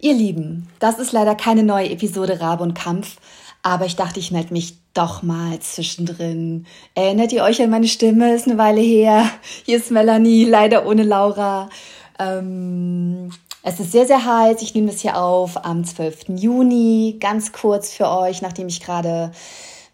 Ihr 0.00 0.14
Lieben, 0.14 0.68
das 0.80 0.98
ist 0.98 1.12
leider 1.12 1.34
keine 1.34 1.62
neue 1.62 1.90
Episode 1.90 2.40
Rabe 2.40 2.62
und 2.62 2.74
Kampf, 2.74 3.16
aber 3.62 3.86
ich 3.86 3.96
dachte, 3.96 4.20
ich 4.20 4.30
melde 4.30 4.52
mich 4.52 4.76
doch 4.92 5.22
mal 5.22 5.58
zwischendrin. 5.60 6.66
Erinnert 6.94 7.32
ihr 7.32 7.42
euch 7.42 7.62
an 7.62 7.70
meine 7.70 7.88
Stimme? 7.88 8.34
Ist 8.34 8.46
eine 8.46 8.58
Weile 8.58 8.80
her. 8.80 9.28
Hier 9.64 9.78
ist 9.78 9.90
Melanie, 9.90 10.44
leider 10.44 10.86
ohne 10.86 11.02
Laura. 11.02 11.68
Ähm, 12.18 13.30
es 13.62 13.80
ist 13.80 13.92
sehr, 13.92 14.06
sehr 14.06 14.24
heiß. 14.24 14.62
Ich 14.62 14.74
nehme 14.74 14.90
das 14.90 15.00
hier 15.00 15.16
auf 15.16 15.64
am 15.64 15.84
12. 15.84 16.36
Juni, 16.36 17.16
ganz 17.18 17.52
kurz 17.52 17.92
für 17.92 18.08
euch, 18.08 18.42
nachdem 18.42 18.68
ich 18.68 18.80
gerade 18.80 19.32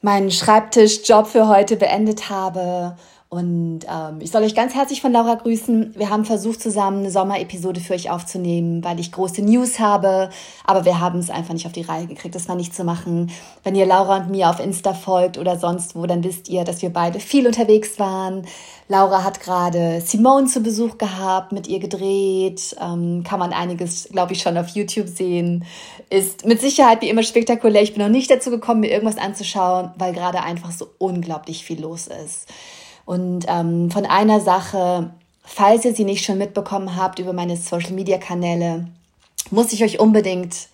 meinen 0.02 0.30
Schreibtischjob 0.30 1.26
für 1.26 1.46
heute 1.46 1.76
beendet 1.76 2.30
habe 2.30 2.96
und 3.30 3.82
ähm, 3.88 4.18
ich 4.18 4.32
soll 4.32 4.42
euch 4.42 4.56
ganz 4.56 4.74
herzlich 4.74 5.00
von 5.00 5.12
Laura 5.12 5.36
grüßen. 5.36 5.94
Wir 5.96 6.10
haben 6.10 6.24
versucht, 6.24 6.60
zusammen 6.60 6.98
eine 6.98 7.12
Sommerepisode 7.12 7.78
für 7.78 7.94
euch 7.94 8.10
aufzunehmen, 8.10 8.82
weil 8.82 8.98
ich 8.98 9.12
große 9.12 9.40
News 9.42 9.78
habe. 9.78 10.30
Aber 10.64 10.84
wir 10.84 10.98
haben 10.98 11.20
es 11.20 11.30
einfach 11.30 11.54
nicht 11.54 11.64
auf 11.64 11.70
die 11.70 11.82
Reihe 11.82 12.08
gekriegt, 12.08 12.34
das 12.34 12.48
mal 12.48 12.56
nicht 12.56 12.74
zu 12.74 12.82
machen. 12.82 13.30
Wenn 13.62 13.76
ihr 13.76 13.86
Laura 13.86 14.16
und 14.16 14.30
mir 14.30 14.50
auf 14.50 14.58
Insta 14.58 14.94
folgt 14.94 15.38
oder 15.38 15.56
sonst 15.56 15.94
wo, 15.94 16.06
dann 16.06 16.24
wisst 16.24 16.48
ihr, 16.48 16.64
dass 16.64 16.82
wir 16.82 16.90
beide 16.90 17.20
viel 17.20 17.46
unterwegs 17.46 18.00
waren. 18.00 18.48
Laura 18.88 19.22
hat 19.22 19.38
gerade 19.38 20.00
Simone 20.00 20.48
zu 20.48 20.60
Besuch 20.60 20.98
gehabt, 20.98 21.52
mit 21.52 21.68
ihr 21.68 21.78
gedreht. 21.78 22.74
Ähm, 22.80 23.22
kann 23.22 23.38
man 23.38 23.52
einiges, 23.52 24.08
glaube 24.10 24.32
ich, 24.32 24.42
schon 24.42 24.58
auf 24.58 24.70
YouTube 24.70 25.06
sehen. 25.06 25.64
Ist 26.10 26.46
mit 26.46 26.60
Sicherheit 26.60 27.00
wie 27.00 27.08
immer 27.08 27.22
spektakulär. 27.22 27.82
Ich 27.82 27.94
bin 27.94 28.02
noch 28.02 28.10
nicht 28.10 28.28
dazu 28.28 28.50
gekommen, 28.50 28.80
mir 28.80 28.90
irgendwas 28.90 29.18
anzuschauen, 29.18 29.92
weil 29.96 30.14
gerade 30.14 30.42
einfach 30.42 30.72
so 30.72 30.88
unglaublich 30.98 31.64
viel 31.64 31.80
los 31.80 32.08
ist. 32.08 32.48
Und 33.10 33.46
ähm, 33.48 33.90
von 33.90 34.06
einer 34.06 34.38
Sache, 34.38 35.10
falls 35.42 35.84
ihr 35.84 35.92
sie 35.92 36.04
nicht 36.04 36.24
schon 36.24 36.38
mitbekommen 36.38 36.94
habt 36.94 37.18
über 37.18 37.32
meine 37.32 37.56
Social-Media-Kanäle, 37.56 38.86
muss 39.50 39.72
ich 39.72 39.82
euch 39.82 39.98
unbedingt 39.98 40.68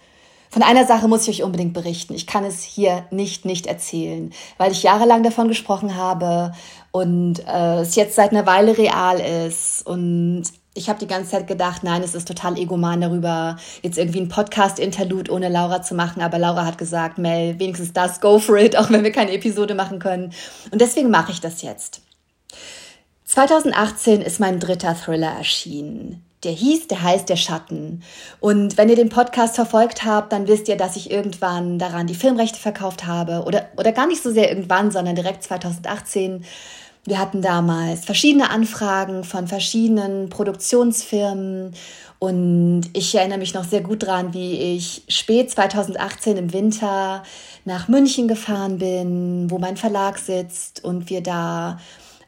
von 0.50 0.62
einer 0.62 0.86
Sache 0.86 1.08
muss 1.08 1.22
ich 1.22 1.40
euch 1.40 1.42
unbedingt 1.44 1.72
berichten. 1.72 2.12
Ich 2.12 2.26
kann 2.26 2.44
es 2.44 2.62
hier 2.62 3.06
nicht 3.10 3.46
nicht 3.46 3.66
erzählen, 3.66 4.34
weil 4.58 4.70
ich 4.70 4.82
jahrelang 4.82 5.22
davon 5.22 5.48
gesprochen 5.48 5.96
habe 5.96 6.52
und 6.92 7.38
äh, 7.48 7.80
es 7.80 7.96
jetzt 7.96 8.16
seit 8.16 8.32
einer 8.32 8.44
Weile 8.44 8.76
real 8.76 9.18
ist. 9.18 9.86
Und 9.86 10.44
ich 10.74 10.90
habe 10.90 10.98
die 10.98 11.06
ganze 11.06 11.30
Zeit 11.30 11.46
gedacht, 11.46 11.84
nein, 11.84 12.02
es 12.02 12.14
ist 12.14 12.28
total 12.28 12.58
egoman 12.58 13.00
darüber, 13.00 13.56
jetzt 13.82 13.96
irgendwie 13.96 14.20
ein 14.20 14.28
Podcast-Interlude 14.28 15.32
ohne 15.32 15.48
Laura 15.48 15.80
zu 15.80 15.94
machen. 15.94 16.20
Aber 16.20 16.38
Laura 16.38 16.66
hat 16.66 16.76
gesagt, 16.76 17.16
Mel, 17.16 17.58
wenigstens 17.58 17.94
das, 17.94 18.20
go 18.20 18.38
for 18.38 18.58
it, 18.58 18.76
auch 18.76 18.90
wenn 18.90 19.04
wir 19.04 19.12
keine 19.12 19.32
Episode 19.32 19.74
machen 19.74 20.00
können. 20.00 20.34
Und 20.70 20.82
deswegen 20.82 21.10
mache 21.10 21.32
ich 21.32 21.40
das 21.40 21.62
jetzt. 21.62 22.02
2018 23.24 24.22
ist 24.22 24.40
mein 24.40 24.60
dritter 24.60 24.94
Thriller 24.94 25.32
erschienen. 25.32 26.22
Der 26.44 26.52
hieß, 26.52 26.86
der 26.86 27.02
heißt 27.02 27.28
Der 27.28 27.36
Schatten. 27.36 28.02
Und 28.40 28.76
wenn 28.76 28.88
ihr 28.88 28.94
den 28.96 29.08
Podcast 29.08 29.56
verfolgt 29.56 30.04
habt, 30.04 30.32
dann 30.32 30.46
wisst 30.46 30.68
ihr, 30.68 30.76
dass 30.76 30.96
ich 30.96 31.10
irgendwann 31.10 31.78
daran 31.78 32.06
die 32.06 32.14
Filmrechte 32.14 32.58
verkauft 32.58 33.06
habe. 33.06 33.42
Oder, 33.44 33.68
oder 33.76 33.92
gar 33.92 34.06
nicht 34.06 34.22
so 34.22 34.30
sehr 34.30 34.48
irgendwann, 34.48 34.90
sondern 34.90 35.16
direkt 35.16 35.42
2018. 35.42 36.44
Wir 37.04 37.18
hatten 37.18 37.42
damals 37.42 38.04
verschiedene 38.04 38.50
Anfragen 38.50 39.24
von 39.24 39.48
verschiedenen 39.48 40.28
Produktionsfirmen. 40.28 41.74
Und 42.18 42.82
ich 42.92 43.14
erinnere 43.14 43.38
mich 43.38 43.54
noch 43.54 43.64
sehr 43.64 43.80
gut 43.80 44.02
daran, 44.02 44.32
wie 44.34 44.76
ich 44.76 45.02
spät 45.08 45.50
2018 45.50 46.36
im 46.36 46.52
Winter 46.52 47.22
nach 47.64 47.88
München 47.88 48.28
gefahren 48.28 48.78
bin, 48.78 49.50
wo 49.50 49.58
mein 49.58 49.76
Verlag 49.76 50.18
sitzt 50.18 50.84
und 50.84 51.10
wir 51.10 51.22
da 51.22 51.78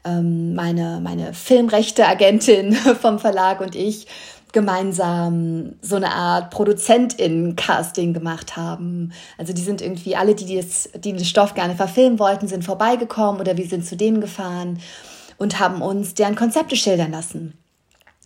meine, 0.03 0.99
meine 1.01 1.33
Filmrechte-Agentin 1.33 2.73
vom 3.01 3.19
Verlag 3.19 3.61
und 3.61 3.75
ich 3.75 4.07
gemeinsam 4.51 5.75
so 5.81 5.95
eine 5.95 6.11
Art 6.11 6.49
Produzentin-Casting 6.49 8.13
gemacht 8.13 8.57
haben. 8.57 9.11
Also 9.37 9.53
die 9.53 9.61
sind 9.61 9.81
irgendwie 9.81 10.15
alle, 10.15 10.33
die, 10.33 10.57
das, 10.57 10.89
die 10.95 11.13
den 11.13 11.25
Stoff 11.25 11.53
gerne 11.53 11.75
verfilmen 11.75 12.19
wollten, 12.19 12.47
sind 12.47 12.63
vorbeigekommen 12.63 13.39
oder 13.39 13.57
wir 13.57 13.67
sind 13.67 13.85
zu 13.85 13.95
denen 13.95 14.21
gefahren 14.21 14.79
und 15.37 15.59
haben 15.59 15.81
uns 15.81 16.15
deren 16.15 16.35
Konzepte 16.35 16.75
schildern 16.75 17.11
lassen. 17.11 17.53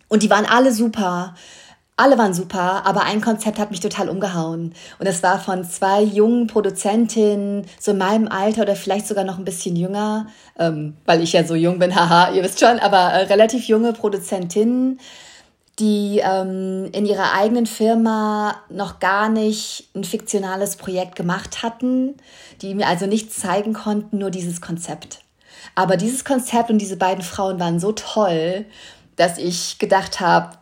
Und 0.08 0.22
die 0.22 0.30
waren 0.30 0.46
alle 0.46 0.72
super 0.72 1.34
alle 1.96 2.18
waren 2.18 2.34
super, 2.34 2.84
aber 2.86 3.04
ein 3.04 3.20
Konzept 3.20 3.58
hat 3.58 3.70
mich 3.70 3.78
total 3.78 4.08
umgehauen. 4.08 4.74
Und 4.98 5.06
es 5.06 5.22
war 5.22 5.38
von 5.38 5.64
zwei 5.64 6.02
jungen 6.02 6.48
Produzentinnen, 6.48 7.66
so 7.78 7.92
in 7.92 7.98
meinem 7.98 8.26
Alter 8.26 8.62
oder 8.62 8.74
vielleicht 8.74 9.06
sogar 9.06 9.24
noch 9.24 9.38
ein 9.38 9.44
bisschen 9.44 9.76
jünger, 9.76 10.26
ähm, 10.58 10.96
weil 11.04 11.22
ich 11.22 11.32
ja 11.32 11.44
so 11.44 11.54
jung 11.54 11.78
bin, 11.78 11.94
haha, 11.96 12.32
ihr 12.32 12.42
wisst 12.42 12.58
schon, 12.58 12.80
aber 12.80 12.98
äh, 12.98 13.24
relativ 13.26 13.68
junge 13.68 13.92
Produzentinnen, 13.92 14.98
die 15.78 16.20
ähm, 16.24 16.88
in 16.92 17.06
ihrer 17.06 17.32
eigenen 17.32 17.66
Firma 17.66 18.56
noch 18.70 18.98
gar 18.98 19.28
nicht 19.28 19.88
ein 19.94 20.04
fiktionales 20.04 20.76
Projekt 20.76 21.16
gemacht 21.16 21.62
hatten, 21.62 22.16
die 22.60 22.74
mir 22.74 22.88
also 22.88 23.06
nichts 23.06 23.36
zeigen 23.36 23.72
konnten, 23.72 24.18
nur 24.18 24.30
dieses 24.30 24.60
Konzept. 24.60 25.20
Aber 25.74 25.96
dieses 25.96 26.24
Konzept 26.24 26.70
und 26.70 26.78
diese 26.78 26.96
beiden 26.96 27.24
Frauen 27.24 27.58
waren 27.58 27.80
so 27.80 27.92
toll, 27.92 28.66
dass 29.16 29.38
ich 29.38 29.78
gedacht 29.78 30.20
habe, 30.20 30.56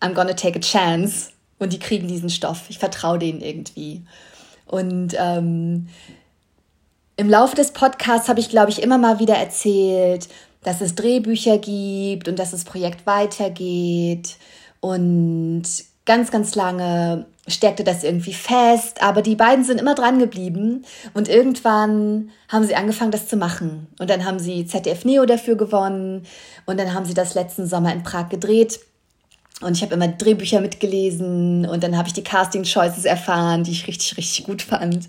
I'm 0.00 0.14
gonna 0.14 0.34
take 0.34 0.58
a 0.58 0.60
chance 0.60 1.30
und 1.58 1.72
die 1.72 1.78
kriegen 1.78 2.08
diesen 2.08 2.30
Stoff. 2.30 2.64
Ich 2.68 2.78
vertraue 2.78 3.18
denen 3.18 3.40
irgendwie. 3.40 4.02
Und 4.66 5.14
ähm, 5.18 5.88
im 7.16 7.28
Laufe 7.28 7.56
des 7.56 7.72
Podcasts 7.72 8.28
habe 8.28 8.40
ich, 8.40 8.48
glaube 8.48 8.70
ich, 8.70 8.82
immer 8.82 8.98
mal 8.98 9.18
wieder 9.18 9.34
erzählt, 9.34 10.28
dass 10.62 10.80
es 10.80 10.94
Drehbücher 10.94 11.58
gibt 11.58 12.28
und 12.28 12.38
dass 12.38 12.52
das 12.52 12.64
Projekt 12.64 13.06
weitergeht. 13.06 14.36
Und 14.80 15.64
ganz, 16.04 16.30
ganz 16.30 16.54
lange 16.54 17.26
steckte 17.48 17.82
das 17.82 18.04
irgendwie 18.04 18.34
fest, 18.34 19.02
aber 19.02 19.22
die 19.22 19.34
beiden 19.34 19.64
sind 19.64 19.80
immer 19.80 19.94
dran 19.94 20.18
geblieben 20.18 20.84
und 21.14 21.28
irgendwann 21.28 22.30
haben 22.48 22.64
sie 22.64 22.76
angefangen, 22.76 23.10
das 23.10 23.26
zu 23.26 23.36
machen. 23.36 23.86
Und 23.98 24.10
dann 24.10 24.24
haben 24.24 24.38
sie 24.38 24.66
ZDF 24.66 25.04
Neo 25.04 25.24
dafür 25.26 25.56
gewonnen 25.56 26.26
und 26.66 26.78
dann 26.78 26.94
haben 26.94 27.04
sie 27.04 27.14
das 27.14 27.34
letzten 27.34 27.66
Sommer 27.66 27.92
in 27.92 28.02
Prag 28.02 28.28
gedreht. 28.28 28.80
Und 29.60 29.76
ich 29.76 29.82
habe 29.82 29.94
immer 29.94 30.06
Drehbücher 30.06 30.60
mitgelesen 30.60 31.66
und 31.66 31.82
dann 31.82 31.96
habe 31.96 32.06
ich 32.06 32.14
die 32.14 32.22
Casting 32.22 32.62
Choices 32.62 33.04
erfahren, 33.04 33.64
die 33.64 33.72
ich 33.72 33.88
richtig, 33.88 34.16
richtig 34.16 34.44
gut 34.44 34.62
fand. 34.62 35.08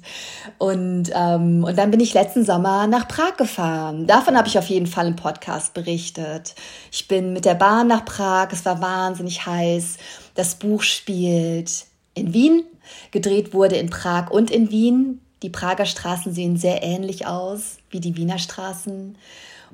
Und, 0.57 1.11
ähm, 1.13 1.63
und 1.63 1.77
dann 1.77 1.91
bin 1.91 1.99
ich 1.99 2.15
letzten 2.15 2.43
Sommer 2.43 2.87
nach 2.87 3.07
Prag 3.07 3.37
gefahren. 3.37 4.07
Davon 4.07 4.35
habe 4.35 4.47
ich 4.47 4.57
auf 4.57 4.65
jeden 4.65 4.87
Fall 4.87 5.05
im 5.05 5.15
Podcast 5.15 5.75
berichtet. 5.75 6.55
Ich 6.91 7.07
bin 7.07 7.31
mit 7.31 7.45
der 7.45 7.53
Bahn 7.53 7.87
nach 7.87 8.05
Prag, 8.05 8.47
es 8.51 8.65
war 8.65 8.81
wahnsinnig 8.81 9.45
heiß. 9.45 9.97
Das 10.33 10.55
Buch 10.55 10.81
spielt 10.81 11.85
in 12.15 12.33
Wien. 12.33 12.63
Gedreht 13.11 13.53
wurde 13.53 13.75
in 13.75 13.91
Prag 13.91 14.31
und 14.31 14.49
in 14.49 14.71
Wien. 14.71 15.21
Die 15.43 15.49
Prager 15.49 15.85
Straßen 15.85 16.33
sehen 16.33 16.57
sehr 16.57 16.81
ähnlich 16.81 17.27
aus 17.27 17.77
wie 17.91 17.99
die 17.99 18.17
Wiener 18.17 18.39
Straßen. 18.39 19.15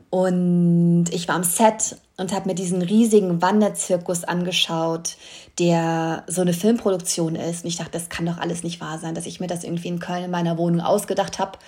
Und 0.10 1.06
ich 1.12 1.28
war 1.28 1.36
am 1.36 1.44
Set 1.44 1.98
und 2.18 2.34
habe 2.34 2.48
mir 2.48 2.56
diesen 2.56 2.82
riesigen 2.82 3.42
Wanderzirkus 3.42 4.24
angeschaut, 4.24 5.18
der 5.60 6.24
so 6.28 6.42
eine 6.42 6.54
Filmproduktion 6.54 7.36
ist. 7.36 7.64
Und 7.64 7.70
ich 7.70 7.78
dachte, 7.78 7.92
das 7.92 8.10
kann 8.10 8.26
doch 8.26 8.38
alles 8.38 8.64
nicht 8.64 8.80
wahr 8.80 9.00
sein, 9.00 9.16
dass 9.16 9.26
ich 9.26 9.40
mir 9.40 9.48
das 9.48 9.64
irgendwie 9.64 9.90
in 9.90 10.00
Köln 10.00 10.26
in 10.26 10.32
meiner 10.32 10.58
Wohnung 10.58 10.82
ausgedacht 10.82 11.40
habe. 11.40 11.60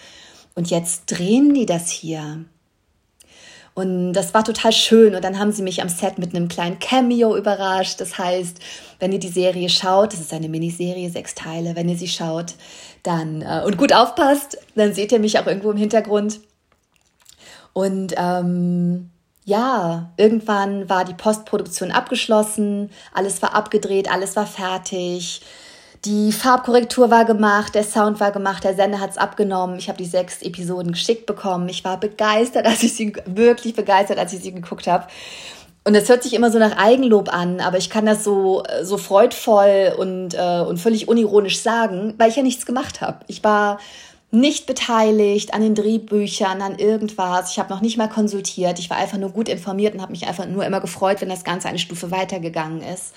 Und 0.56 0.70
jetzt 0.70 1.04
drehen 1.08 1.54
die 1.54 1.66
das 1.66 1.90
hier. 1.90 2.46
Und 3.78 4.14
das 4.14 4.34
war 4.34 4.44
total 4.44 4.72
schön. 4.72 5.14
Und 5.14 5.24
dann 5.24 5.38
haben 5.38 5.52
sie 5.52 5.62
mich 5.62 5.84
am 5.84 5.90
Set 5.90 6.18
mit 6.18 6.34
einem 6.34 6.48
kleinen 6.48 6.80
Cameo 6.80 7.38
überrascht. 7.38 8.02
Das 8.02 8.18
heißt, 8.18 8.58
wenn 9.00 9.12
ihr 9.12 9.20
die 9.20 9.28
Serie 9.28 9.70
schaut, 9.70 10.14
das 10.14 10.20
ist 10.20 10.34
eine 10.34 10.50
Miniserie, 10.50 11.12
sechs 11.12 11.36
Teile, 11.36 11.76
wenn 11.76 11.88
ihr 11.88 11.96
sie 11.98 12.08
schaut, 12.08 12.56
dann 13.04 13.44
äh, 13.44 13.62
und 13.66 13.78
gut 13.78 13.94
aufpasst, 13.94 14.58
dann 14.74 14.96
seht 14.96 15.12
ihr 15.12 15.20
mich 15.20 15.38
auch 15.38 15.46
irgendwo 15.46 15.70
im 15.70 15.78
Hintergrund. 15.78 16.40
Und 17.78 18.16
ähm, 18.18 19.12
ja, 19.46 20.10
irgendwann 20.18 20.90
war 20.90 21.06
die 21.06 21.14
Postproduktion 21.14 21.92
abgeschlossen, 21.92 22.90
alles 23.14 23.40
war 23.44 23.54
abgedreht, 23.54 24.12
alles 24.12 24.36
war 24.36 24.48
fertig. 24.48 25.42
Die 26.04 26.32
Farbkorrektur 26.32 27.12
war 27.12 27.24
gemacht, 27.24 27.76
der 27.76 27.84
Sound 27.84 28.20
war 28.20 28.32
gemacht, 28.32 28.64
der 28.64 28.74
Sender 28.74 29.00
hat 29.00 29.12
es 29.12 29.20
abgenommen. 29.20 29.78
Ich 29.78 29.90
habe 29.90 30.00
die 30.00 30.10
sechs 30.10 30.42
Episoden 30.42 30.94
geschickt 30.94 31.28
bekommen. 31.28 31.70
Ich 31.70 31.86
war 31.86 32.00
begeistert, 32.00 32.66
als 32.66 32.82
ich 32.82 32.96
sie 32.96 33.14
wirklich 33.28 33.76
begeistert, 33.76 34.18
als 34.18 34.34
ich 34.34 34.42
sie 34.42 34.56
geguckt 34.56 34.88
habe. 34.88 35.06
Und 35.84 35.94
es 35.94 36.10
hört 36.10 36.24
sich 36.24 36.34
immer 36.34 36.50
so 36.50 36.58
nach 36.58 36.78
Eigenlob 36.80 37.32
an, 37.32 37.60
aber 37.62 37.78
ich 37.78 37.92
kann 37.92 38.08
das 38.08 38.24
so 38.24 38.64
so 38.82 38.98
freudvoll 38.98 39.94
und 40.00 40.34
äh, 40.34 40.62
und 40.68 40.80
völlig 40.80 41.08
unironisch 41.08 41.60
sagen, 41.62 42.16
weil 42.18 42.32
ich 42.32 42.38
ja 42.38 42.44
nichts 42.44 42.66
gemacht 42.66 43.02
habe. 43.02 43.20
Ich 43.28 43.44
war 43.44 43.78
nicht 44.30 44.66
beteiligt 44.66 45.54
an 45.54 45.62
den 45.62 45.76
Drehbüchern, 45.76 46.62
an 46.62 46.78
irgendwas. 46.80 47.52
Ich 47.52 47.60
habe 47.60 47.74
noch 47.74 47.82
nicht 47.82 47.98
mal 47.98 48.10
konsultiert. 48.10 48.78
Ich 48.80 48.90
war 48.90 48.98
einfach 48.98 49.18
nur 49.18 49.32
gut 49.32 49.48
informiert 49.48 49.94
und 49.94 50.02
habe 50.02 50.12
mich 50.12 50.28
einfach 50.28 50.46
nur 50.46 50.66
immer 50.66 50.82
gefreut, 50.82 51.22
wenn 51.22 51.30
das 51.30 51.46
Ganze 51.46 51.70
eine 51.70 51.80
Stufe 51.80 52.12
weitergegangen 52.12 52.82
ist. 52.82 53.14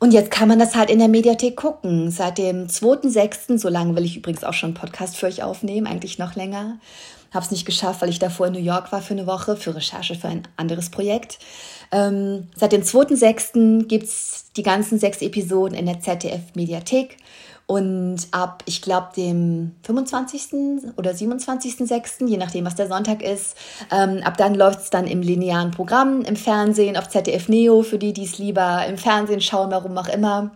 Und 0.00 0.12
jetzt 0.12 0.30
kann 0.30 0.48
man 0.48 0.58
das 0.58 0.76
halt 0.76 0.90
in 0.90 0.98
der 0.98 1.08
Mediathek 1.08 1.56
gucken. 1.56 2.10
Seit 2.10 2.38
dem 2.38 2.66
2.6., 2.68 3.58
so 3.58 3.68
lange 3.68 3.96
will 3.96 4.04
ich 4.04 4.16
übrigens 4.16 4.44
auch 4.44 4.52
schon 4.52 4.68
einen 4.68 4.74
Podcast 4.74 5.16
für 5.16 5.26
euch 5.26 5.42
aufnehmen, 5.42 5.86
eigentlich 5.86 6.18
noch 6.18 6.36
länger. 6.36 6.78
Habe 7.32 7.44
es 7.44 7.50
nicht 7.50 7.66
geschafft, 7.66 8.00
weil 8.00 8.08
ich 8.08 8.18
davor 8.18 8.46
in 8.46 8.54
New 8.54 8.60
York 8.60 8.90
war 8.90 9.02
für 9.02 9.14
eine 9.14 9.26
Woche, 9.26 9.56
für 9.56 9.74
Recherche 9.74 10.14
für 10.14 10.28
ein 10.28 10.42
anderes 10.56 10.90
Projekt. 10.90 11.38
Ähm, 11.90 12.48
seit 12.56 12.72
dem 12.72 12.82
2.6. 12.82 13.86
gibt's 13.86 14.46
die 14.56 14.62
ganzen 14.62 14.98
sechs 14.98 15.20
Episoden 15.20 15.76
in 15.76 15.86
der 15.86 16.00
ZDF-Mediathek. 16.00 17.16
Und 17.68 18.28
ab, 18.30 18.62
ich 18.64 18.80
glaube, 18.80 19.08
dem 19.14 19.72
25. 19.82 20.94
oder 20.96 21.10
27.06., 21.10 22.26
je 22.26 22.38
nachdem, 22.38 22.64
was 22.64 22.76
der 22.76 22.88
Sonntag 22.88 23.22
ist, 23.22 23.58
ähm, 23.92 24.22
ab 24.24 24.38
dann 24.38 24.54
läuft 24.54 24.80
es 24.80 24.90
dann 24.90 25.06
im 25.06 25.20
linearen 25.20 25.70
Programm, 25.70 26.22
im 26.22 26.36
Fernsehen, 26.36 26.96
auf 26.96 27.10
ZDF 27.10 27.50
Neo, 27.50 27.82
für 27.82 27.98
die, 27.98 28.14
die 28.14 28.24
es 28.24 28.38
lieber 28.38 28.86
im 28.86 28.96
Fernsehen 28.96 29.42
schauen, 29.42 29.70
warum 29.70 29.98
auch 29.98 30.08
immer. 30.08 30.52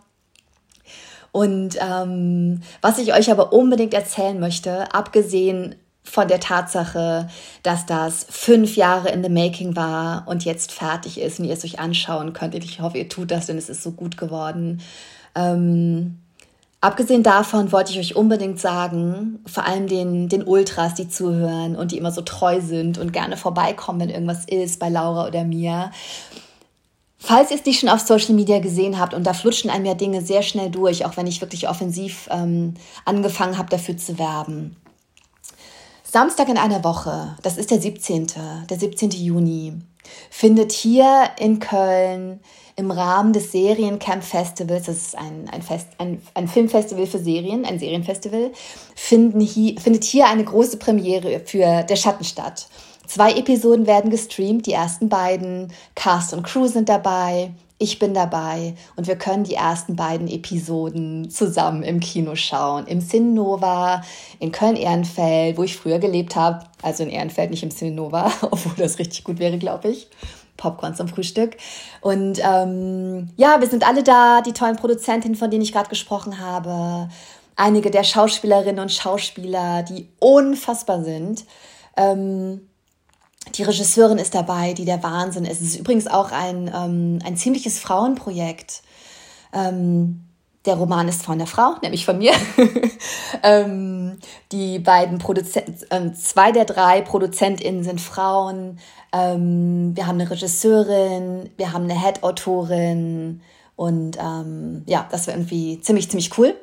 Und 1.32 1.76
ähm, 1.86 2.62
was 2.80 2.96
ich 2.96 3.12
euch 3.12 3.30
aber 3.30 3.52
unbedingt 3.52 3.92
erzählen 3.92 4.40
möchte, 4.40 4.94
abgesehen 4.94 5.74
von 6.02 6.28
der 6.28 6.40
Tatsache, 6.40 7.28
dass 7.62 7.84
das 7.84 8.24
fünf 8.30 8.74
Jahre 8.76 9.10
in 9.10 9.22
the 9.22 9.28
making 9.28 9.76
war 9.76 10.24
und 10.26 10.46
jetzt 10.46 10.72
fertig 10.72 11.20
ist 11.20 11.38
und 11.38 11.44
ihr 11.44 11.52
es 11.52 11.64
euch 11.66 11.78
anschauen 11.78 12.32
könnt. 12.32 12.54
Ich 12.54 12.80
hoffe, 12.80 12.96
ihr 12.96 13.10
tut 13.10 13.30
das, 13.30 13.48
denn 13.48 13.58
es 13.58 13.68
ist 13.68 13.82
so 13.82 13.90
gut 13.92 14.16
geworden. 14.16 14.80
Ähm, 15.34 16.21
abgesehen 16.82 17.23
davon 17.23 17.73
wollte 17.73 17.93
ich 17.93 17.99
euch 17.99 18.17
unbedingt 18.17 18.61
sagen, 18.61 19.38
vor 19.46 19.64
allem 19.64 19.87
den, 19.87 20.29
den 20.29 20.43
Ultras, 20.43 20.94
die 20.94 21.08
zuhören 21.08 21.76
und 21.76 21.93
die 21.93 21.96
immer 21.96 22.11
so 22.11 22.20
treu 22.20 22.61
sind 22.61 22.99
und 22.99 23.12
gerne 23.12 23.38
vorbeikommen, 23.38 24.00
wenn 24.00 24.11
irgendwas 24.11 24.44
ist, 24.44 24.79
bei 24.79 24.90
Laura 24.90 25.26
oder 25.26 25.44
mir. 25.44 25.93
Falls 27.19 27.52
ihr 27.52 27.56
es 27.56 27.64
nicht 27.64 27.79
schon 27.79 27.88
auf 27.88 28.00
Social 28.00 28.34
Media 28.34 28.58
gesehen 28.58 28.99
habt, 28.99 29.14
und 29.14 29.25
da 29.25 29.32
flutschen 29.32 29.70
einem 29.70 29.87
ja 29.87 29.94
Dinge 29.94 30.23
sehr 30.23 30.43
schnell 30.43 30.70
durch, 30.70 31.06
auch 31.06 31.17
wenn 31.17 31.29
ich 31.29 31.40
wirklich 31.40 31.69
offensiv 31.69 32.29
ähm, 32.32 32.75
angefangen 33.05 33.58
habe, 33.58 33.70
dafür 33.70 33.96
zu 33.96 34.19
werben. 34.19 34.76
Samstag 36.12 36.50
in 36.50 36.58
einer 36.58 36.84
Woche, 36.84 37.36
das 37.42 37.56
ist 37.56 37.70
der 37.70 37.80
17., 37.80 38.26
der 38.68 38.78
17. 38.78 39.12
Juni, 39.12 39.72
findet 40.28 40.70
hier 40.70 41.30
in 41.38 41.58
Köln 41.58 42.40
im 42.76 42.90
Rahmen 42.90 43.32
des 43.32 43.50
Seriencamp 43.50 44.22
Festivals, 44.22 44.84
das 44.84 44.96
ist 44.96 45.16
ein, 45.16 45.48
ein, 45.50 45.62
Fest, 45.62 45.86
ein, 45.96 46.20
ein 46.34 46.48
Filmfestival 46.48 47.06
für 47.06 47.18
Serien, 47.18 47.64
ein 47.64 47.78
Serienfestival, 47.78 48.52
finden 48.94 49.40
hier, 49.40 49.80
findet 49.80 50.04
hier 50.04 50.26
eine 50.26 50.44
große 50.44 50.76
Premiere 50.76 51.40
für 51.46 51.82
Der 51.82 51.96
Schatten 51.96 52.24
statt. 52.24 52.68
Zwei 53.06 53.32
Episoden 53.32 53.86
werden 53.86 54.10
gestreamt, 54.10 54.66
die 54.66 54.72
ersten 54.74 55.08
beiden. 55.08 55.72
Cast 55.94 56.34
und 56.34 56.42
Crew 56.42 56.66
sind 56.66 56.90
dabei 56.90 57.52
ich 57.82 57.99
bin 57.99 58.14
dabei 58.14 58.75
und 58.94 59.08
wir 59.08 59.17
können 59.17 59.43
die 59.43 59.55
ersten 59.55 59.96
beiden 59.96 60.29
Episoden 60.29 61.29
zusammen 61.31 61.82
im 61.82 61.99
Kino 61.99 62.37
schauen. 62.37 62.87
Im 62.87 63.00
Cinnova 63.00 64.02
in 64.38 64.52
Köln-Ehrenfeld, 64.52 65.58
wo 65.58 65.64
ich 65.64 65.76
früher 65.76 65.99
gelebt 65.99 66.37
habe. 66.37 66.64
Also 66.81 67.02
in 67.02 67.11
Ehrenfeld, 67.11 67.50
nicht 67.50 67.64
im 67.64 67.70
Cinnova, 67.70 68.31
obwohl 68.43 68.75
das 68.76 69.00
richtig 69.00 69.25
gut 69.25 69.40
wäre, 69.40 69.58
glaube 69.58 69.88
ich. 69.88 70.08
Popcorn 70.56 70.94
zum 70.94 71.08
Frühstück. 71.08 71.56
Und 72.00 72.38
ähm, 72.40 73.31
ja, 73.37 73.61
wir 73.61 73.69
sind 73.69 73.84
alle 73.87 74.05
da, 74.05 74.43
die 74.43 74.52
tollen 74.52 74.76
Produzentinnen, 74.76 75.37
von 75.37 75.50
denen 75.50 75.62
ich 75.62 75.73
gerade 75.73 75.88
gesprochen 75.88 76.38
habe. 76.38 77.08
Einige 77.56 77.90
der 77.90 78.05
Schauspielerinnen 78.05 78.81
und 78.81 78.93
Schauspieler, 78.93 79.82
die 79.82 80.08
unfassbar 80.20 81.02
sind. 81.02 81.44
Ähm, 81.96 82.61
die 83.54 83.62
Regisseurin 83.62 84.18
ist 84.18 84.34
dabei, 84.34 84.72
die 84.72 84.84
der 84.84 85.02
Wahnsinn 85.02 85.44
ist. 85.44 85.60
Es 85.60 85.68
ist 85.68 85.80
übrigens 85.80 86.06
auch 86.06 86.32
ein, 86.32 86.70
ähm, 86.74 87.18
ein 87.24 87.36
ziemliches 87.36 87.78
Frauenprojekt. 87.78 88.82
Ähm, 89.52 90.24
der 90.64 90.76
Roman 90.76 91.08
ist 91.08 91.24
von 91.24 91.38
der 91.38 91.48
Frau, 91.48 91.74
nämlich 91.82 92.04
von 92.04 92.18
mir. 92.18 92.32
ähm, 93.42 94.18
die 94.52 94.78
beiden 94.78 95.18
Produzenten, 95.18 95.74
äh, 95.90 96.12
zwei 96.12 96.52
der 96.52 96.64
drei 96.64 97.02
ProduzentInnen 97.02 97.82
sind 97.82 98.00
Frauen. 98.00 98.78
Ähm, 99.12 99.92
wir 99.96 100.06
haben 100.06 100.20
eine 100.20 100.30
Regisseurin, 100.30 101.50
wir 101.56 101.72
haben 101.72 101.84
eine 101.84 102.00
Head-Autorin 102.00 103.42
und 103.74 104.16
ähm, 104.18 104.84
ja, 104.86 105.08
das 105.10 105.26
war 105.26 105.34
irgendwie 105.34 105.80
ziemlich, 105.80 106.08
ziemlich 106.08 106.38
cool. 106.38 106.54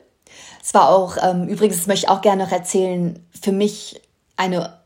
Es 0.64 0.74
war 0.74 0.90
auch, 0.90 1.18
ähm, 1.22 1.48
übrigens, 1.48 1.78
das 1.78 1.88
möchte 1.88 2.06
ich 2.06 2.10
auch 2.10 2.22
gerne 2.22 2.44
noch 2.44 2.52
erzählen, 2.52 3.26
für 3.42 3.52
mich 3.52 4.02
eine 4.38 4.80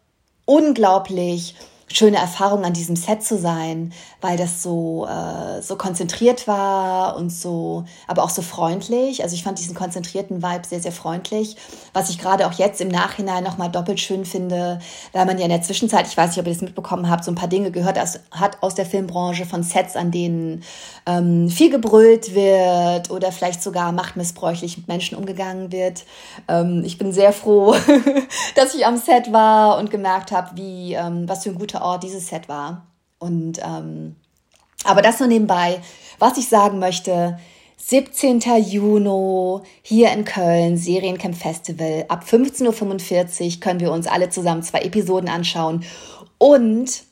unglaublich 0.45 1.55
schöne 1.91 2.17
Erfahrung 2.17 2.63
an 2.63 2.73
diesem 2.73 2.95
Set 2.95 3.23
zu 3.23 3.37
sein, 3.37 3.93
weil 4.21 4.37
das 4.37 4.63
so 4.63 5.05
äh, 5.05 5.61
so 5.61 5.75
konzentriert 5.75 6.47
war 6.47 7.15
und 7.17 7.29
so, 7.29 7.85
aber 8.07 8.23
auch 8.23 8.29
so 8.29 8.41
freundlich. 8.41 9.23
Also 9.23 9.35
ich 9.35 9.43
fand 9.43 9.59
diesen 9.59 9.75
konzentrierten 9.75 10.41
Vibe 10.41 10.67
sehr 10.67 10.79
sehr 10.79 10.91
freundlich, 10.91 11.55
was 11.93 12.09
ich 12.09 12.19
gerade 12.19 12.47
auch 12.47 12.53
jetzt 12.53 12.81
im 12.81 12.87
Nachhinein 12.87 13.43
noch 13.43 13.57
mal 13.57 13.69
doppelt 13.69 13.99
schön 13.99 14.25
finde, 14.25 14.79
weil 15.11 15.25
man 15.25 15.37
ja 15.37 15.43
in 15.43 15.51
der 15.51 15.61
Zwischenzeit, 15.61 16.07
ich 16.07 16.17
weiß 16.17 16.31
nicht, 16.31 16.39
ob 16.39 16.47
ihr 16.47 16.53
das 16.53 16.61
mitbekommen 16.61 17.09
habt, 17.09 17.23
so 17.23 17.31
ein 17.31 17.35
paar 17.35 17.47
Dinge 17.47 17.71
gehört 17.71 17.99
aus, 17.99 18.19
hat 18.31 18.61
aus 18.61 18.75
der 18.75 18.85
Filmbranche 18.85 19.45
von 19.45 19.63
Sets, 19.63 19.95
an 19.95 20.11
denen 20.11 20.63
ähm, 21.05 21.49
viel 21.49 21.69
gebrüllt 21.69 22.33
wird 22.33 23.11
oder 23.11 23.31
vielleicht 23.31 23.61
sogar 23.61 23.91
machtmissbräuchlich 23.91 24.77
mit 24.77 24.87
Menschen 24.87 25.17
umgegangen 25.17 25.71
wird. 25.71 26.05
Ähm, 26.47 26.83
ich 26.85 26.97
bin 26.97 27.11
sehr 27.11 27.33
froh, 27.33 27.75
dass 28.55 28.73
ich 28.73 28.85
am 28.85 28.97
Set 28.97 29.31
war 29.31 29.77
und 29.77 29.91
gemerkt 29.91 30.31
habe, 30.31 30.55
wie 30.55 30.93
ähm, 30.93 31.27
was 31.27 31.43
für 31.43 31.49
ein 31.49 31.59
guter 31.59 31.82
Ort 31.83 32.03
dieses 32.03 32.27
Set 32.27 32.49
war. 32.49 32.87
Und 33.19 33.59
ähm, 33.63 34.15
aber 34.83 35.01
das 35.01 35.19
nur 35.19 35.27
nebenbei. 35.27 35.81
Was 36.19 36.37
ich 36.37 36.49
sagen 36.49 36.79
möchte, 36.79 37.37
17. 37.77 38.39
Juni 38.65 39.61
hier 39.81 40.11
in 40.11 40.25
Köln, 40.25 40.77
Seriencamp 40.77 41.35
Festival. 41.35 42.05
Ab 42.07 42.23
15.45 42.27 43.55
Uhr 43.55 43.59
können 43.59 43.79
wir 43.79 43.91
uns 43.91 44.07
alle 44.07 44.29
zusammen 44.29 44.63
zwei 44.63 44.79
Episoden 44.79 45.29
anschauen. 45.29 45.83
Und 46.37 47.03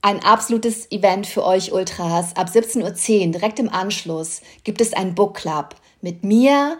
ein 0.00 0.22
absolutes 0.24 0.90
Event 0.90 1.26
für 1.28 1.44
euch 1.44 1.72
Ultras. 1.72 2.36
Ab 2.36 2.48
17.10 2.48 3.26
Uhr, 3.26 3.32
direkt 3.32 3.60
im 3.60 3.68
Anschluss, 3.68 4.42
gibt 4.64 4.80
es 4.80 4.92
einen 4.92 5.14
Book 5.14 5.34
Club 5.34 5.76
mit 6.00 6.24
mir, 6.24 6.78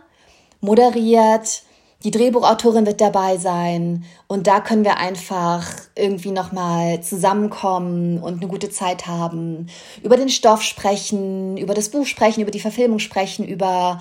moderiert 0.61 1.63
die 2.05 2.11
Drehbuchautorin 2.11 2.87
wird 2.87 3.01
dabei 3.01 3.37
sein. 3.37 4.05
Und 4.27 4.47
da 4.47 4.61
können 4.61 4.85
wir 4.85 4.99
einfach 4.99 5.65
irgendwie 5.95 6.33
nochmal 6.33 7.01
zusammenkommen 7.03 8.19
und 8.19 8.39
eine 8.41 8.49
gute 8.49 8.71
Zeit 8.71 9.07
haben, 9.07 9.69
über 10.03 10.17
den 10.17 10.29
Stoff 10.29 10.63
sprechen, 10.63 11.57
über 11.57 11.75
das 11.75 11.91
Buch 11.91 12.07
sprechen, 12.07 12.41
über 12.41 12.51
die 12.51 12.61
Verfilmung 12.61 12.99
sprechen, 12.99 13.47
über 13.47 14.01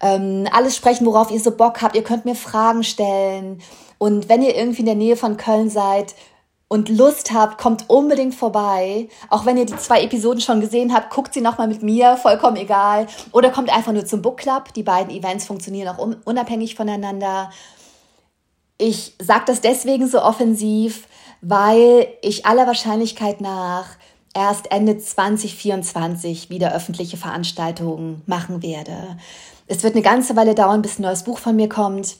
ähm, 0.00 0.46
alles 0.52 0.76
sprechen, 0.76 1.06
worauf 1.06 1.30
ihr 1.30 1.40
so 1.40 1.50
Bock 1.50 1.80
habt. 1.82 1.96
Ihr 1.96 2.04
könnt 2.04 2.24
mir 2.24 2.34
Fragen 2.34 2.84
stellen. 2.84 3.60
Und 3.98 4.28
wenn 4.28 4.42
ihr 4.42 4.54
irgendwie 4.54 4.80
in 4.80 4.86
der 4.86 4.94
Nähe 4.94 5.16
von 5.16 5.36
Köln 5.36 5.70
seid, 5.70 6.14
und 6.68 6.90
Lust 6.90 7.32
habt, 7.32 7.58
kommt 7.58 7.88
unbedingt 7.88 8.34
vorbei. 8.34 9.08
Auch 9.30 9.46
wenn 9.46 9.56
ihr 9.56 9.64
die 9.64 9.76
zwei 9.76 10.02
Episoden 10.02 10.40
schon 10.40 10.60
gesehen 10.60 10.94
habt, 10.94 11.10
guckt 11.10 11.32
sie 11.32 11.40
nochmal 11.40 11.66
mit 11.66 11.82
mir, 11.82 12.16
vollkommen 12.18 12.56
egal. 12.56 13.06
Oder 13.32 13.50
kommt 13.50 13.74
einfach 13.74 13.92
nur 13.92 14.04
zum 14.04 14.20
Book 14.20 14.38
Club. 14.38 14.74
Die 14.74 14.82
beiden 14.82 15.10
Events 15.10 15.46
funktionieren 15.46 15.88
auch 15.88 16.06
unabhängig 16.24 16.74
voneinander. 16.74 17.50
Ich 18.76 19.14
sage 19.20 19.44
das 19.46 19.62
deswegen 19.62 20.06
so 20.06 20.22
offensiv, 20.22 21.08
weil 21.40 22.06
ich 22.20 22.44
aller 22.44 22.66
Wahrscheinlichkeit 22.66 23.40
nach 23.40 23.86
erst 24.34 24.70
Ende 24.70 24.98
2024 24.98 26.50
wieder 26.50 26.74
öffentliche 26.74 27.16
Veranstaltungen 27.16 28.22
machen 28.26 28.62
werde. 28.62 29.16
Es 29.66 29.82
wird 29.82 29.94
eine 29.94 30.02
ganze 30.02 30.36
Weile 30.36 30.54
dauern, 30.54 30.82
bis 30.82 30.98
ein 30.98 31.02
neues 31.02 31.24
Buch 31.24 31.38
von 31.38 31.56
mir 31.56 31.68
kommt 31.68 32.16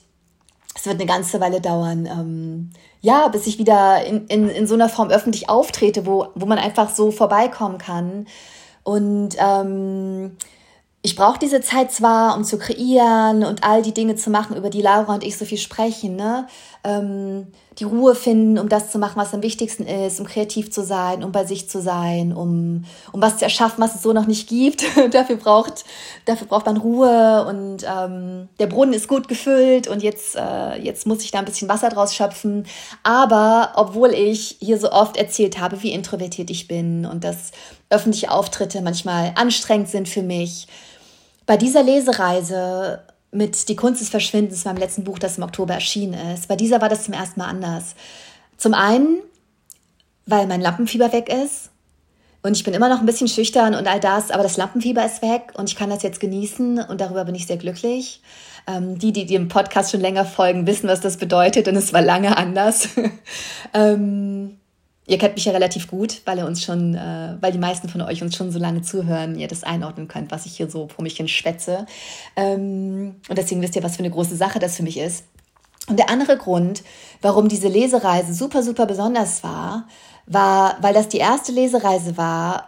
es 0.75 0.85
wird 0.85 0.95
eine 0.95 1.05
ganze 1.05 1.41
Weile 1.41 1.61
dauern, 1.61 2.05
ähm, 2.05 2.69
ja, 3.01 3.27
bis 3.29 3.47
ich 3.47 3.57
wieder 3.57 4.03
in, 4.05 4.27
in, 4.27 4.49
in 4.49 4.67
so 4.67 4.73
einer 4.73 4.89
Form 4.89 5.09
öffentlich 5.09 5.49
auftrete, 5.49 6.05
wo, 6.05 6.27
wo 6.35 6.45
man 6.45 6.57
einfach 6.57 6.89
so 6.89 7.11
vorbeikommen 7.11 7.77
kann. 7.77 8.27
Und 8.83 9.35
ähm, 9.39 10.37
ich 11.01 11.15
brauche 11.15 11.39
diese 11.39 11.61
Zeit 11.61 11.91
zwar, 11.91 12.35
um 12.35 12.43
zu 12.43 12.57
kreieren 12.57 13.45
und 13.45 13.63
all 13.63 13.81
die 13.81 13.93
Dinge 13.93 14.15
zu 14.15 14.29
machen, 14.29 14.57
über 14.57 14.69
die 14.69 14.81
Laura 14.81 15.13
und 15.13 15.23
ich 15.23 15.37
so 15.37 15.45
viel 15.45 15.57
sprechen, 15.57 16.17
ne? 16.17 16.47
Ähm, 16.83 17.47
die 17.77 17.83
Ruhe 17.83 18.15
finden, 18.15 18.57
um 18.57 18.69
das 18.69 18.91
zu 18.91 18.99
machen, 18.99 19.17
was 19.17 19.33
am 19.33 19.41
wichtigsten 19.41 19.85
ist, 19.85 20.19
um 20.19 20.25
kreativ 20.25 20.71
zu 20.71 20.83
sein, 20.83 21.23
um 21.23 21.31
bei 21.31 21.45
sich 21.45 21.69
zu 21.69 21.81
sein, 21.81 22.33
um, 22.33 22.85
um 23.11 23.21
was 23.21 23.37
zu 23.37 23.45
erschaffen, 23.45 23.81
was 23.83 23.95
es 23.95 24.01
so 24.01 24.13
noch 24.13 24.27
nicht 24.27 24.47
gibt. 24.47 24.83
dafür, 25.11 25.37
braucht, 25.37 25.85
dafür 26.25 26.47
braucht 26.47 26.65
man 26.65 26.77
Ruhe 26.77 27.45
und 27.47 27.85
ähm, 27.85 28.49
der 28.59 28.67
Brunnen 28.67 28.93
ist 28.93 29.07
gut 29.07 29.27
gefüllt 29.27 29.87
und 29.87 30.03
jetzt, 30.03 30.35
äh, 30.35 30.75
jetzt 30.81 31.05
muss 31.07 31.23
ich 31.23 31.31
da 31.31 31.39
ein 31.39 31.45
bisschen 31.45 31.69
Wasser 31.69 31.89
draus 31.89 32.15
schöpfen. 32.15 32.65
Aber 33.03 33.73
obwohl 33.75 34.13
ich 34.13 34.57
hier 34.59 34.77
so 34.77 34.91
oft 34.91 35.17
erzählt 35.17 35.59
habe, 35.59 35.81
wie 35.83 35.91
introvertiert 35.91 36.49
ich 36.49 36.67
bin 36.67 37.05
und 37.05 37.23
dass 37.23 37.51
öffentliche 37.89 38.31
Auftritte 38.31 38.81
manchmal 38.81 39.33
anstrengend 39.35 39.89
sind 39.89 40.07
für 40.07 40.23
mich, 40.23 40.67
bei 41.45 41.57
dieser 41.57 41.81
Lesereise 41.81 43.01
mit 43.31 43.69
Die 43.69 43.75
Kunst 43.75 44.01
des 44.01 44.09
Verschwindens, 44.09 44.65
meinem 44.65 44.77
letzten 44.77 45.03
Buch, 45.03 45.19
das 45.19 45.37
im 45.37 45.43
Oktober 45.43 45.73
erschienen 45.73 46.13
ist, 46.33 46.47
bei 46.47 46.55
dieser 46.55 46.81
war 46.81 46.89
das 46.89 47.03
zum 47.03 47.13
ersten 47.13 47.39
Mal 47.39 47.47
anders. 47.47 47.95
Zum 48.57 48.73
einen, 48.73 49.19
weil 50.25 50.47
mein 50.47 50.61
Lampenfieber 50.61 51.13
weg 51.13 51.29
ist 51.29 51.69
und 52.41 52.55
ich 52.55 52.63
bin 52.63 52.73
immer 52.73 52.89
noch 52.89 52.99
ein 52.99 53.05
bisschen 53.05 53.27
schüchtern 53.27 53.75
und 53.75 53.87
all 53.87 53.99
das, 53.99 54.31
aber 54.31 54.43
das 54.43 54.57
Lampenfieber 54.57 55.05
ist 55.05 55.21
weg 55.21 55.53
und 55.55 55.69
ich 55.69 55.75
kann 55.75 55.89
das 55.89 56.03
jetzt 56.03 56.19
genießen 56.19 56.79
und 56.79 57.01
darüber 57.01 57.25
bin 57.25 57.35
ich 57.35 57.47
sehr 57.47 57.57
glücklich. 57.57 58.21
Ähm, 58.67 58.97
die, 58.97 59.11
die 59.11 59.25
dem 59.25 59.47
Podcast 59.47 59.91
schon 59.91 60.01
länger 60.01 60.25
folgen, 60.25 60.67
wissen, 60.67 60.87
was 60.87 61.01
das 61.01 61.17
bedeutet 61.17 61.67
und 61.67 61.75
es 61.75 61.91
war 61.93 62.01
lange 62.01 62.37
anders. 62.37 62.89
ähm, 63.73 64.58
ihr 65.09 65.17
kennt 65.17 65.35
mich 65.35 65.45
ja 65.45 65.51
relativ 65.51 65.87
gut, 65.87 66.21
weil 66.25 66.37
ihr 66.37 66.45
uns 66.45 66.63
schon, 66.63 66.93
äh, 66.93 67.35
weil 67.41 67.51
die 67.51 67.57
meisten 67.57 67.89
von 67.89 68.01
euch 68.01 68.21
uns 68.21 68.35
schon 68.35 68.51
so 68.51 68.59
lange 68.59 68.83
zuhören, 68.83 69.37
ihr 69.37 69.47
das 69.47 69.63
einordnen 69.63 70.07
könnt, 70.07 70.31
was 70.31 70.45
ich 70.45 70.55
hier 70.55 70.69
so 70.69 70.87
vor 70.87 71.03
mich 71.03 71.17
hin 71.17 71.27
schwätze. 71.27 71.87
Ähm, 72.35 73.15
und 73.27 73.37
deswegen 73.37 73.61
wisst 73.61 73.75
ihr, 73.75 73.83
was 73.83 73.95
für 73.95 74.03
eine 74.03 74.11
große 74.11 74.35
Sache 74.35 74.59
das 74.59 74.77
für 74.77 74.83
mich 74.83 74.97
ist. 74.97 75.25
Und 75.87 75.97
der 75.97 76.11
andere 76.11 76.37
Grund, 76.37 76.83
warum 77.21 77.49
diese 77.49 77.67
Lesereise 77.67 78.33
super, 78.35 78.61
super 78.61 78.85
besonders 78.85 79.43
war, 79.43 79.87
war, 80.27 80.77
weil 80.81 80.93
das 80.93 81.07
die 81.07 81.17
erste 81.17 81.51
Lesereise 81.51 82.15
war, 82.15 82.67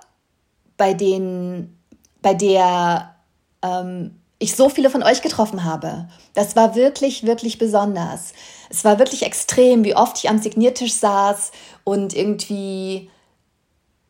bei 0.78 0.96
denen, 0.96 1.78
bei 2.24 2.34
der 2.34 3.16
ähm, 3.62 4.21
ich 4.42 4.56
so 4.56 4.70
viele 4.70 4.90
von 4.90 5.04
euch 5.04 5.22
getroffen 5.22 5.64
habe. 5.64 6.08
Das 6.34 6.56
war 6.56 6.74
wirklich, 6.76 7.26
wirklich 7.26 7.60
besonders. 7.60 8.34
Es 8.72 8.84
war 8.84 8.98
wirklich 8.98 9.24
extrem, 9.24 9.84
wie 9.84 9.96
oft 9.96 10.18
ich 10.18 10.30
am 10.30 10.40
Signiertisch 10.40 10.94
saß 10.94 11.52
und 11.84 12.16
irgendwie 12.16 13.10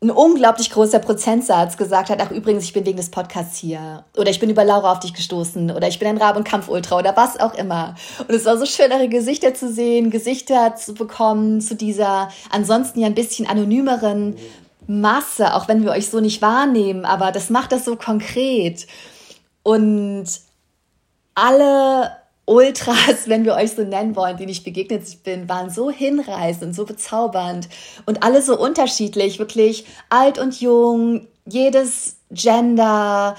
ein 0.02 0.10
unglaublich 0.10 0.72
großer 0.72 1.00
Prozentsatz 1.00 1.76
gesagt 1.76 2.10
hat, 2.10 2.22
ach 2.22 2.32
übrigens, 2.32 2.64
ich 2.64 2.74
bin 2.74 2.86
wegen 2.86 2.98
des 2.98 3.12
Podcasts 3.12 3.58
hier. 3.58 4.06
Oder 4.18 4.32
ich 4.32 4.40
bin 4.40 4.50
über 4.50 4.64
Laura 4.64 4.94
auf 4.94 5.00
dich 5.00 5.14
gestoßen. 5.14 5.70
Oder 5.70 5.90
ich 5.90 6.00
bin 6.00 6.08
ein 6.08 6.18
Rab- 6.18 6.38
und 6.38 6.46
Kampf-Ultra 6.46 6.98
oder 6.98 7.16
was 7.18 7.40
auch 7.40 7.54
immer. 7.54 7.96
Und 8.20 8.34
es 8.34 8.46
war 8.46 8.58
so 8.58 8.66
schön, 8.66 8.92
eure 8.92 9.10
Gesichter 9.10 9.54
zu 9.54 9.72
sehen, 9.72 10.10
Gesichter 10.12 10.76
zu 10.78 10.94
bekommen 10.94 11.60
zu 11.60 11.76
dieser 11.76 12.30
ansonsten 12.50 13.02
ja 13.02 13.08
ein 13.08 13.16
bisschen 13.16 13.48
anonymeren 13.48 14.38
Masse, 14.88 15.54
auch 15.54 15.68
wenn 15.68 15.84
wir 15.84 15.92
euch 15.92 16.10
so 16.10 16.22
nicht 16.22 16.42
wahrnehmen. 16.42 17.04
Aber 17.06 17.32
das 17.32 17.50
macht 17.50 17.74
das 17.74 17.86
so 17.86 17.98
konkret. 17.98 18.88
Und 19.63 20.27
alle 21.36 22.12
Ultras, 22.46 22.98
wenn 23.27 23.46
wir 23.46 23.56
euch 23.56 23.72
so 23.72 23.84
nennen 23.84 24.15
wollen, 24.15 24.38
denen 24.38 24.50
ich 24.50 24.63
begegnet 24.63 25.24
bin, 25.24 25.48
waren 25.48 25.70
so 25.70 25.89
hinreißend, 25.89 26.75
so 26.75 26.86
bezaubernd 26.86 27.70
und 28.06 28.24
alle 28.24 28.41
so 28.41 28.60
unterschiedlich, 28.60 29.39
wirklich 29.39 29.86
alt 30.10 30.38
und 30.38 30.60
jung, 30.60 31.27
jedes 31.46 32.18
Gender, 32.32 33.36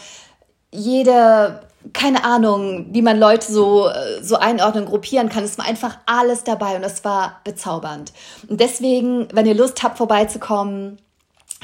jede, 0.70 1.62
keine 1.92 2.24
Ahnung, 2.24 2.86
wie 2.92 3.02
man 3.02 3.18
Leute 3.18 3.50
so, 3.50 3.90
so 4.20 4.36
einordnen, 4.36 4.86
gruppieren 4.86 5.28
kann. 5.28 5.44
Es 5.44 5.58
war 5.58 5.66
einfach 5.66 5.98
alles 6.06 6.44
dabei 6.44 6.76
und 6.76 6.84
es 6.84 7.04
war 7.04 7.40
bezaubernd. 7.44 8.12
Und 8.48 8.60
deswegen, 8.60 9.28
wenn 9.32 9.46
ihr 9.46 9.54
Lust 9.54 9.82
habt, 9.82 9.98
vorbeizukommen, 9.98 10.98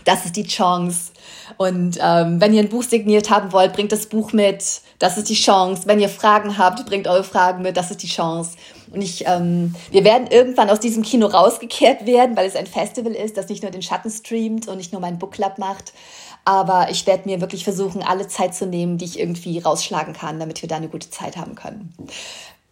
das 0.05 0.25
ist 0.25 0.37
die 0.37 0.47
Chance. 0.47 1.13
Und 1.57 1.99
ähm, 2.01 2.41
wenn 2.41 2.53
ihr 2.53 2.63
ein 2.63 2.69
Buch 2.69 2.83
signiert 2.83 3.31
haben 3.31 3.53
wollt, 3.53 3.73
bringt 3.73 3.93
das 3.93 4.07
Buch 4.07 4.33
mit. 4.33 4.83
Das 4.99 5.17
ist 5.17 5.29
die 5.29 5.35
Chance. 5.35 5.83
Wenn 5.87 6.01
ihr 6.01 6.09
Fragen 6.09 6.59
habt, 6.59 6.85
bringt 6.87 7.09
eure 7.09 7.25
Fragen 7.25 7.63
mit. 7.63 7.77
Das 7.77 7.91
ist 7.91 8.03
die 8.03 8.09
Chance. 8.09 8.57
Und 8.93 9.03
ich, 9.03 9.27
ähm, 9.27 9.75
wir 9.91 10.05
werden 10.05 10.29
irgendwann 10.29 10.71
aus 10.71 10.81
diesem 10.81 11.03
Kino 11.03 11.27
rausgekehrt 11.27 12.07
werden, 12.07 12.37
weil 12.37 12.47
es 12.47 12.57
ein 12.57 12.67
Festival 12.67 13.13
ist, 13.13 13.37
das 13.37 13.49
nicht 13.49 13.63
nur 13.63 13.73
den 13.73 13.83
Schatten 13.83 14.11
streamt 14.11 14.69
und 14.69 14.77
nicht 14.77 14.93
nur 14.93 15.01
mein 15.01 15.19
Book 15.19 15.33
Club 15.33 15.59
macht. 15.59 15.93
Aber 16.45 16.89
ich 16.91 17.07
werde 17.07 17.29
mir 17.29 17.41
wirklich 17.41 17.65
versuchen, 17.65 18.03
alle 18.03 18.29
Zeit 18.29 18.55
zu 18.55 18.67
nehmen, 18.67 18.97
die 18.97 19.05
ich 19.05 19.19
irgendwie 19.19 19.59
rausschlagen 19.59 20.15
kann, 20.15 20.41
damit 20.41 20.63
wir 20.63 20.69
da 20.69 20.77
eine 20.77 20.89
gute 20.89 21.11
Zeit 21.11 21.37
haben 21.37 21.55
können 21.55 21.95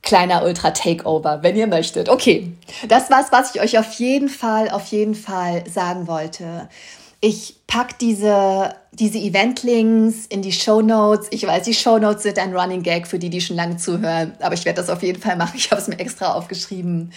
kleiner 0.07 0.45
Ultra 0.45 0.71
Takeover, 0.71 1.43
wenn 1.43 1.57
ihr 1.57 1.67
möchtet. 1.67 2.09
Okay, 2.09 2.53
das 2.89 3.11
war's, 3.11 3.27
was 3.33 3.55
ich 3.55 3.61
euch 3.61 3.79
auf 3.79 3.93
jeden 3.95 4.29
Fall, 4.29 4.71
auf 4.71 4.87
jeden 4.87 5.15
Fall 5.15 5.69
sagen 5.69 6.07
wollte. 6.07 6.69
Ich 7.29 7.57
pack 7.67 7.99
diese, 7.99 8.73
diese 8.93 9.19
Event-Links 9.19 10.27
in 10.27 10.43
die 10.43 10.53
Show 10.53 10.81
Notes. 10.81 11.27
Ich 11.33 11.45
weiß, 11.45 11.65
die 11.65 11.75
Show 11.75 11.99
Notes 11.99 12.23
sind 12.23 12.39
ein 12.39 12.57
Running 12.57 12.85
Gag 12.85 13.09
für 13.09 13.19
die, 13.19 13.31
die 13.31 13.41
schon 13.41 13.57
lange 13.57 13.79
zuhören, 13.79 14.35
aber 14.39 14.55
ich 14.55 14.65
werde 14.65 14.81
das 14.81 14.89
auf 14.89 15.03
jeden 15.03 15.21
Fall 15.21 15.35
machen. 15.35 15.55
Ich 15.57 15.73
habe 15.73 15.83
es 15.83 15.89
mir 15.89 15.99
extra 15.99 16.35
aufgeschrieben. 16.35 17.13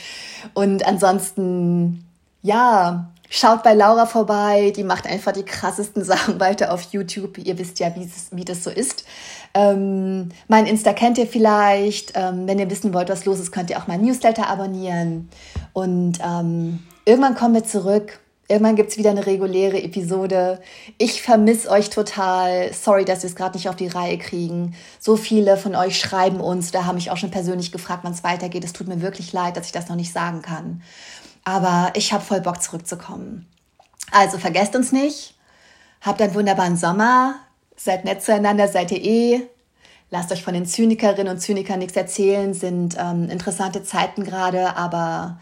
Und 0.56 0.84
ansonsten, 0.84 2.06
ja, 2.42 3.12
schaut 3.30 3.62
bei 3.62 3.76
Laura 3.76 4.08
vorbei. 4.08 4.74
Die 4.76 4.84
macht 4.84 5.06
einfach 5.06 5.32
die 5.32 5.44
krassesten 5.44 6.04
Sachen 6.04 6.40
weiter 6.40 6.74
auf 6.74 6.92
YouTube. 6.92 7.38
Ihr 7.38 7.60
wisst 7.60 7.78
ja, 7.78 7.94
wie 8.32 8.46
das 8.46 8.64
so 8.64 8.72
ist. 8.72 9.06
Ähm, 9.54 10.30
mein 10.48 10.66
Insta 10.66 10.94
kennt 10.94 11.20
ihr 11.20 11.28
vielleicht. 11.28 12.14
Ähm, 12.16 12.48
wenn 12.48 12.58
ihr 12.58 12.72
wissen 12.72 12.96
wollt, 12.96 13.10
was 13.10 13.26
los 13.26 13.40
ist, 13.40 13.52
könnt 13.52 13.70
ihr 13.70 13.78
auch 13.78 13.86
mein 13.86 14.02
Newsletter 14.02 14.50
abonnieren. 14.50 15.30
Und 15.74 16.18
ähm, 16.26 16.80
irgendwann 17.06 17.36
kommen 17.36 17.54
wir 17.54 17.64
zurück 17.64 18.20
Irgendwann 18.52 18.76
gibt 18.76 18.90
es 18.90 18.98
wieder 18.98 19.12
eine 19.12 19.28
reguläre 19.28 19.80
Episode. 19.80 20.60
Ich 20.98 21.22
vermisse 21.22 21.70
euch 21.70 21.92
total. 21.92 22.74
Sorry, 22.74 23.06
dass 23.06 23.22
wir 23.22 23.30
es 23.30 23.36
gerade 23.36 23.56
nicht 23.56 23.70
auf 23.70 23.76
die 23.76 23.88
Reihe 23.88 24.18
kriegen. 24.18 24.76
So 25.00 25.18
viele 25.18 25.56
von 25.56 25.76
euch 25.76 26.00
schreiben 26.00 26.42
uns, 26.42 26.72
da 26.72 26.86
haben 26.86 26.96
mich 26.96 27.12
auch 27.12 27.18
schon 27.18 27.30
persönlich 27.30 27.72
gefragt, 27.72 28.04
wann 28.04 28.14
es 28.14 28.24
weitergeht. 28.24 28.64
Es 28.64 28.74
tut 28.74 28.88
mir 28.88 29.04
wirklich 29.04 29.34
leid, 29.34 29.56
dass 29.56 29.68
ich 29.68 29.72
das 29.72 29.88
noch 29.88 29.96
nicht 29.96 30.12
sagen 30.12 30.42
kann. 30.42 30.82
Aber 31.44 31.92
ich 31.94 32.12
habe 32.12 32.26
voll 32.26 32.42
Bock 32.42 32.60
zurückzukommen. 32.60 33.46
Also 34.12 34.40
vergesst 34.40 34.76
uns 34.76 34.92
nicht. 34.92 35.36
Habt 36.02 36.20
einen 36.20 36.34
wunderbaren 36.34 36.76
Sommer. 36.76 37.36
Seid 37.76 38.04
nett 38.04 38.24
zueinander, 38.24 38.68
seid 38.68 38.92
ihr 38.92 39.04
eh. 39.04 39.42
Lasst 40.10 40.32
euch 40.32 40.44
von 40.44 40.56
den 40.56 40.66
Zynikerinnen 40.66 41.32
und 41.32 41.40
Zynikern 41.40 41.78
nichts 41.78 41.96
erzählen. 41.96 42.56
Sind 42.56 42.98
ähm, 43.00 43.30
interessante 43.30 43.84
Zeiten 43.84 44.24
gerade, 44.24 44.76
aber 44.76 45.38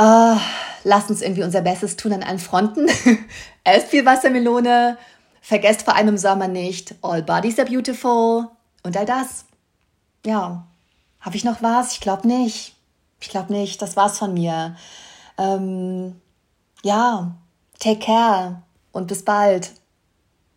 Uh, 0.00 0.38
lasst 0.84 1.10
uns 1.10 1.22
irgendwie 1.22 1.42
unser 1.42 1.62
Bestes 1.62 1.96
tun 1.96 2.12
an 2.12 2.22
allen 2.22 2.38
Fronten. 2.38 2.88
Esst 3.64 3.88
viel 3.88 4.04
Wassermelone. 4.04 4.98
Vergesst 5.40 5.82
vor 5.82 5.96
allem 5.96 6.08
im 6.08 6.18
Sommer 6.18 6.46
nicht, 6.46 6.94
all 7.02 7.22
bodies 7.22 7.58
are 7.58 7.68
beautiful 7.68 8.48
und 8.84 8.96
all 8.96 9.06
das. 9.06 9.44
Ja, 10.24 10.64
habe 11.20 11.36
ich 11.36 11.44
noch 11.44 11.62
was? 11.62 11.92
Ich 11.92 12.00
glaube 12.00 12.28
nicht. 12.28 12.76
Ich 13.20 13.28
glaube 13.28 13.52
nicht. 13.52 13.82
Das 13.82 13.96
war's 13.96 14.18
von 14.18 14.34
mir. 14.34 14.76
Ähm, 15.38 16.20
ja, 16.82 17.34
take 17.80 17.98
care 17.98 18.62
und 18.92 19.08
bis 19.08 19.24
bald. 19.24 19.72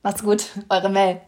Macht's 0.04 0.24
gut, 0.24 0.50
eure 0.70 0.90
Mel. 0.90 1.22